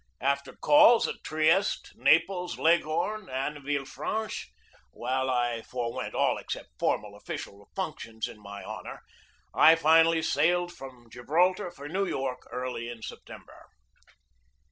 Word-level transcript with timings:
After 0.21 0.53
calls 0.53 1.07
at 1.07 1.23
Trieste, 1.23 1.91
Naples, 1.95 2.57
Leghorn, 2.57 3.29
and 3.29 3.63
Villefranche, 3.63 4.47
while 4.93 5.29
I 5.29 5.61
forewent 5.61 6.15
all 6.15 6.39
except 6.39 6.69
formal 6.79 7.15
official 7.15 7.69
functions 7.75 8.27
in 8.27 8.41
my 8.41 8.63
honor, 8.63 9.03
I 9.53 9.75
finally 9.75 10.23
sailed 10.23 10.73
from 10.73 11.11
Gibraltar 11.11 11.69
for 11.69 11.87
New 11.87 12.07
York 12.07 12.47
early 12.49 12.89
in 12.89 13.03
September. 13.03 13.67